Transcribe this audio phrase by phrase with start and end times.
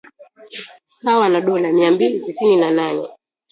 [0.85, 3.09] sawa na dola mia mbili tisini na nane